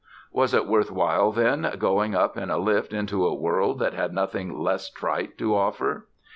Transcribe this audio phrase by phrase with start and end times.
[0.31, 4.15] Was it worth while then going up in a lift into a world that had
[4.15, 6.07] nothing less trite to offer?